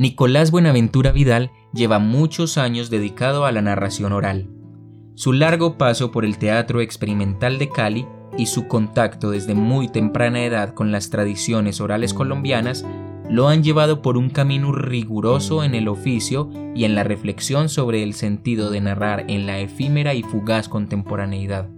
Nicolás 0.00 0.50
Buenaventura 0.50 1.12
Vidal 1.12 1.50
lleva 1.74 1.98
muchos 1.98 2.56
años 2.56 2.88
dedicado 2.88 3.44
a 3.44 3.52
la 3.52 3.60
narración 3.60 4.14
oral. 4.14 4.48
Su 5.14 5.34
largo 5.34 5.76
paso 5.76 6.10
por 6.10 6.24
el 6.24 6.38
teatro 6.38 6.80
experimental 6.80 7.58
de 7.58 7.68
Cali 7.68 8.06
y 8.38 8.46
su 8.46 8.66
contacto 8.66 9.30
desde 9.30 9.54
muy 9.54 9.88
temprana 9.88 10.42
edad 10.42 10.72
con 10.72 10.90
las 10.90 11.10
tradiciones 11.10 11.82
orales 11.82 12.14
colombianas 12.14 12.82
lo 13.28 13.48
han 13.48 13.62
llevado 13.62 14.00
por 14.00 14.16
un 14.16 14.30
camino 14.30 14.72
riguroso 14.72 15.64
en 15.64 15.74
el 15.74 15.86
oficio 15.86 16.48
y 16.74 16.84
en 16.84 16.94
la 16.94 17.04
reflexión 17.04 17.68
sobre 17.68 18.02
el 18.02 18.14
sentido 18.14 18.70
de 18.70 18.80
narrar 18.80 19.26
en 19.28 19.44
la 19.44 19.58
efímera 19.58 20.14
y 20.14 20.22
fugaz 20.22 20.70
contemporaneidad, 20.70 21.68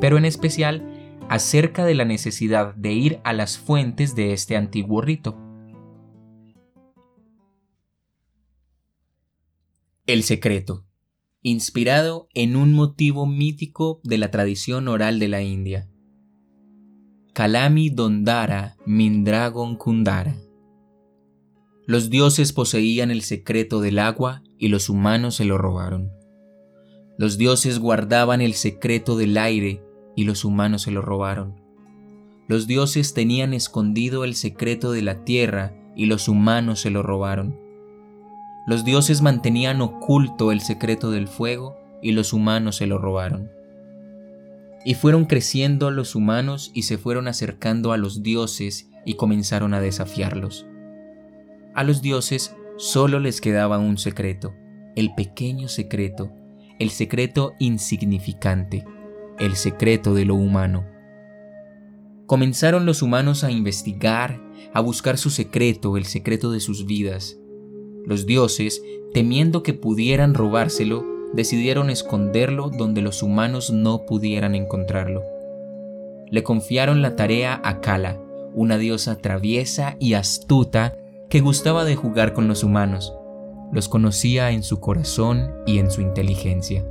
pero 0.00 0.16
en 0.16 0.24
especial 0.24 0.88
acerca 1.28 1.84
de 1.84 1.94
la 1.94 2.06
necesidad 2.06 2.74
de 2.76 2.92
ir 2.92 3.20
a 3.24 3.34
las 3.34 3.58
fuentes 3.58 4.16
de 4.16 4.32
este 4.32 4.56
antiguo 4.56 5.02
rito. 5.02 5.47
El 10.08 10.22
secreto, 10.22 10.86
inspirado 11.42 12.28
en 12.32 12.56
un 12.56 12.72
motivo 12.72 13.26
mítico 13.26 14.00
de 14.04 14.16
la 14.16 14.30
tradición 14.30 14.88
oral 14.88 15.18
de 15.18 15.28
la 15.28 15.42
India. 15.42 15.86
Kalami 17.34 17.90
Dondara 17.90 18.78
Mindragon 18.86 19.76
Kundara. 19.76 20.34
Los 21.86 22.08
dioses 22.08 22.54
poseían 22.54 23.10
el 23.10 23.20
secreto 23.20 23.82
del 23.82 23.98
agua 23.98 24.42
y 24.56 24.68
los 24.68 24.88
humanos 24.88 25.34
se 25.34 25.44
lo 25.44 25.58
robaron. 25.58 26.10
Los 27.18 27.36
dioses 27.36 27.78
guardaban 27.78 28.40
el 28.40 28.54
secreto 28.54 29.14
del 29.14 29.36
aire 29.36 29.82
y 30.16 30.24
los 30.24 30.42
humanos 30.42 30.80
se 30.80 30.90
lo 30.90 31.02
robaron. 31.02 31.60
Los 32.48 32.66
dioses 32.66 33.12
tenían 33.12 33.52
escondido 33.52 34.24
el 34.24 34.36
secreto 34.36 34.90
de 34.90 35.02
la 35.02 35.22
tierra 35.24 35.74
y 35.94 36.06
los 36.06 36.28
humanos 36.28 36.80
se 36.80 36.88
lo 36.88 37.02
robaron. 37.02 37.67
Los 38.68 38.84
dioses 38.84 39.22
mantenían 39.22 39.80
oculto 39.80 40.52
el 40.52 40.60
secreto 40.60 41.10
del 41.10 41.26
fuego 41.26 41.76
y 42.02 42.12
los 42.12 42.32
humanos 42.32 42.76
se 42.76 42.86
lo 42.86 42.98
robaron. 42.98 43.50
Y 44.84 44.94
fueron 44.94 45.24
creciendo 45.24 45.90
los 45.90 46.14
humanos 46.14 46.70
y 46.74 46.82
se 46.82 46.98
fueron 46.98 47.26
acercando 47.26 47.92
a 47.92 47.96
los 47.96 48.22
dioses 48.22 48.90
y 49.04 49.14
comenzaron 49.14 49.74
a 49.74 49.80
desafiarlos. 49.80 50.66
A 51.74 51.82
los 51.82 52.02
dioses 52.02 52.54
solo 52.76 53.18
les 53.18 53.40
quedaba 53.40 53.78
un 53.78 53.98
secreto, 53.98 54.54
el 54.94 55.14
pequeño 55.14 55.66
secreto, 55.68 56.30
el 56.78 56.90
secreto 56.90 57.54
insignificante 57.58 58.84
el 59.38 59.54
secreto 59.56 60.14
de 60.14 60.24
lo 60.24 60.34
humano. 60.34 60.84
Comenzaron 62.26 62.84
los 62.84 63.02
humanos 63.02 63.44
a 63.44 63.50
investigar, 63.50 64.40
a 64.74 64.80
buscar 64.80 65.16
su 65.16 65.30
secreto, 65.30 65.96
el 65.96 66.04
secreto 66.04 66.50
de 66.50 66.60
sus 66.60 66.86
vidas. 66.86 67.38
Los 68.08 68.24
dioses, 68.24 68.82
temiendo 69.12 69.62
que 69.62 69.74
pudieran 69.74 70.32
robárselo, 70.32 71.04
decidieron 71.34 71.90
esconderlo 71.90 72.70
donde 72.70 73.02
los 73.02 73.22
humanos 73.22 73.70
no 73.70 74.06
pudieran 74.06 74.54
encontrarlo. 74.54 75.22
Le 76.30 76.42
confiaron 76.42 77.02
la 77.02 77.16
tarea 77.16 77.60
a 77.62 77.82
Kala, 77.82 78.18
una 78.54 78.78
diosa 78.78 79.16
traviesa 79.16 79.96
y 80.00 80.14
astuta 80.14 80.96
que 81.28 81.40
gustaba 81.40 81.84
de 81.84 81.96
jugar 81.96 82.32
con 82.32 82.48
los 82.48 82.64
humanos. 82.64 83.12
Los 83.72 83.90
conocía 83.90 84.52
en 84.52 84.62
su 84.62 84.80
corazón 84.80 85.52
y 85.66 85.78
en 85.78 85.90
su 85.90 86.00
inteligencia. 86.00 86.86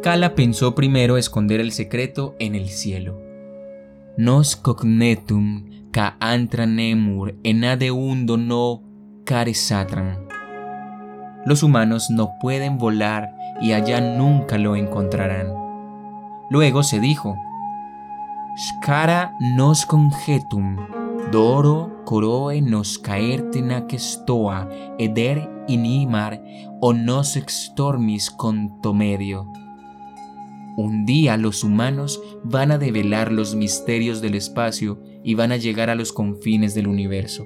Kala 0.00 0.36
pensó 0.36 0.76
primero 0.76 1.16
esconder 1.16 1.58
el 1.58 1.72
secreto 1.72 2.36
en 2.38 2.54
el 2.54 2.68
cielo. 2.68 3.20
Nos 4.16 4.54
cognetum 4.54 5.88
ca 5.90 6.16
antra 6.20 6.66
nemur 6.66 7.34
enadeundo 7.42 8.36
no 8.36 8.83
caresatran. 9.24 10.28
Los 11.44 11.62
humanos 11.62 12.10
no 12.10 12.38
pueden 12.40 12.78
volar 12.78 13.34
y 13.60 13.72
allá 13.72 14.00
nunca 14.00 14.58
lo 14.58 14.76
encontrarán. 14.76 15.48
Luego 16.50 16.82
se 16.82 17.00
dijo, 17.00 17.36
Skara 18.56 19.34
nos 19.40 19.84
congetum, 19.86 20.76
doro 21.32 22.04
coroe 22.04 22.60
nos 22.60 22.98
caerte 22.98 23.62
stoa, 23.98 24.68
eder 24.98 25.50
inimar 25.66 26.42
o 26.80 26.92
nos 26.92 27.36
extormis 27.36 28.30
contomedio. 28.30 29.50
Un 30.76 31.06
día 31.06 31.36
los 31.36 31.64
humanos 31.64 32.20
van 32.42 32.72
a 32.72 32.78
develar 32.78 33.32
los 33.32 33.54
misterios 33.54 34.20
del 34.20 34.34
espacio 34.34 35.00
y 35.22 35.34
van 35.34 35.52
a 35.52 35.56
llegar 35.56 35.88
a 35.88 35.94
los 35.94 36.12
confines 36.12 36.74
del 36.74 36.88
universo. 36.88 37.44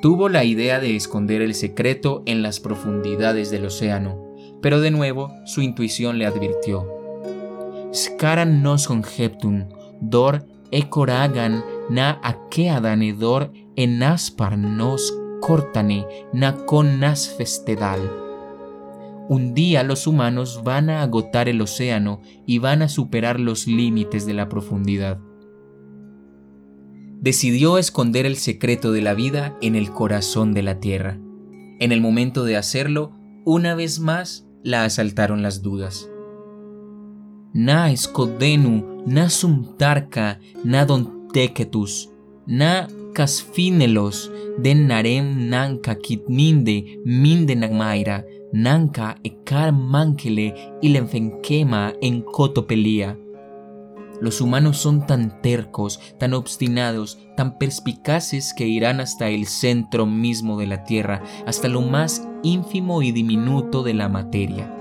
Tuvo 0.00 0.28
la 0.28 0.44
idea 0.44 0.78
de 0.78 0.94
esconder 0.94 1.42
el 1.42 1.54
secreto 1.54 2.22
en 2.26 2.42
las 2.42 2.60
profundidades 2.60 3.50
del 3.50 3.66
océano, 3.66 4.16
pero 4.62 4.80
de 4.80 4.90
nuevo 4.90 5.32
su 5.44 5.60
intuición 5.60 6.18
le 6.18 6.26
advirtió. 6.26 6.86
Scaran 7.92 8.62
nos 8.62 8.88
dor 10.00 10.46
ecoragan 10.70 11.64
na 11.90 12.20
akeadan 12.22 13.02
edor 13.02 13.52
enaspar 13.76 14.58
nos 14.58 15.12
cortane 15.40 16.06
na 16.32 16.54
con 16.66 17.00
un 19.28 19.52
día 19.52 19.82
los 19.82 20.06
humanos 20.06 20.62
van 20.64 20.88
a 20.88 21.02
agotar 21.02 21.50
el 21.50 21.60
océano 21.60 22.22
y 22.46 22.58
van 22.60 22.80
a 22.80 22.88
superar 22.88 23.38
los 23.38 23.66
límites 23.66 24.24
de 24.24 24.32
la 24.32 24.48
profundidad. 24.48 25.18
Decidió 27.20 27.78
esconder 27.78 28.26
el 28.26 28.36
secreto 28.36 28.92
de 28.92 29.02
la 29.02 29.12
vida 29.14 29.56
en 29.60 29.74
el 29.74 29.90
corazón 29.90 30.54
de 30.54 30.62
la 30.62 30.78
tierra. 30.78 31.18
En 31.80 31.90
el 31.90 32.00
momento 32.00 32.44
de 32.44 32.56
hacerlo, 32.56 33.12
una 33.44 33.74
vez 33.74 33.98
más 33.98 34.46
la 34.62 34.84
asaltaron 34.84 35.42
las 35.42 35.60
dudas. 35.60 36.08
Na 37.52 37.90
escodenu, 37.90 39.02
na 39.04 39.30
sumtarca, 39.30 40.38
na 40.62 40.84
donteketus, 40.84 42.08
na 42.46 42.86
casfinelos, 43.14 44.30
den 44.58 44.86
narem 44.86 45.48
nanka 45.48 45.96
kitninde 45.96 47.00
minde 47.04 47.56
nagmaira, 47.56 48.24
nanka 48.52 49.16
ekar 49.24 49.72
mankele 49.72 50.54
ilenfenkema 50.82 51.94
en 52.00 52.22
cotopelía. 52.22 53.18
Los 54.20 54.40
humanos 54.40 54.78
son 54.78 55.06
tan 55.06 55.40
tercos, 55.42 56.00
tan 56.18 56.34
obstinados, 56.34 57.18
tan 57.36 57.56
perspicaces 57.58 58.52
que 58.52 58.66
irán 58.66 59.00
hasta 59.00 59.28
el 59.28 59.46
centro 59.46 60.06
mismo 60.06 60.58
de 60.58 60.66
la 60.66 60.84
tierra, 60.84 61.22
hasta 61.46 61.68
lo 61.68 61.82
más 61.82 62.26
ínfimo 62.42 63.02
y 63.02 63.12
diminuto 63.12 63.82
de 63.82 63.94
la 63.94 64.08
materia. 64.08 64.74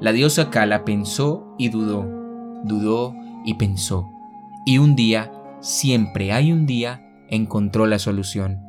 La 0.00 0.12
diosa 0.12 0.50
Kala 0.50 0.84
pensó 0.84 1.54
y 1.58 1.70
dudó, 1.70 2.06
dudó 2.64 3.14
y 3.44 3.54
pensó, 3.54 4.08
y 4.64 4.78
un 4.78 4.94
día, 4.94 5.32
siempre 5.60 6.32
hay 6.32 6.52
un 6.52 6.66
día, 6.66 7.02
encontró 7.28 7.86
la 7.86 7.98
solución. 7.98 8.60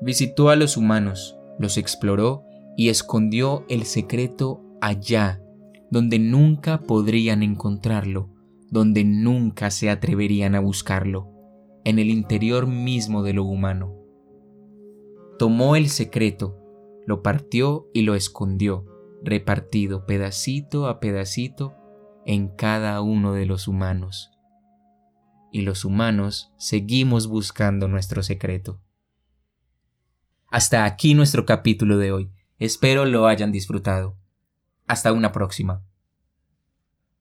Visitó 0.00 0.50
a 0.50 0.56
los 0.56 0.76
humanos, 0.76 1.36
los 1.58 1.76
exploró 1.76 2.44
y 2.76 2.88
escondió 2.88 3.64
el 3.68 3.84
secreto 3.84 4.62
allá, 4.80 5.40
donde 5.94 6.18
nunca 6.18 6.80
podrían 6.80 7.44
encontrarlo, 7.44 8.28
donde 8.68 9.04
nunca 9.04 9.70
se 9.70 9.90
atreverían 9.90 10.56
a 10.56 10.60
buscarlo, 10.60 11.30
en 11.84 12.00
el 12.00 12.10
interior 12.10 12.66
mismo 12.66 13.22
de 13.22 13.32
lo 13.32 13.44
humano. 13.44 13.94
Tomó 15.38 15.76
el 15.76 15.88
secreto, 15.88 16.58
lo 17.06 17.22
partió 17.22 17.90
y 17.94 18.02
lo 18.02 18.16
escondió, 18.16 18.84
repartido 19.22 20.04
pedacito 20.04 20.88
a 20.88 20.98
pedacito 20.98 21.76
en 22.26 22.48
cada 22.48 23.00
uno 23.00 23.32
de 23.32 23.46
los 23.46 23.68
humanos. 23.68 24.32
Y 25.52 25.62
los 25.62 25.84
humanos 25.84 26.52
seguimos 26.58 27.28
buscando 27.28 27.86
nuestro 27.86 28.24
secreto. 28.24 28.80
Hasta 30.48 30.86
aquí 30.86 31.14
nuestro 31.14 31.46
capítulo 31.46 31.98
de 31.98 32.10
hoy. 32.10 32.32
Espero 32.58 33.04
lo 33.04 33.28
hayan 33.28 33.52
disfrutado. 33.52 34.23
Hasta 34.86 35.12
una 35.12 35.32
próxima. 35.32 35.82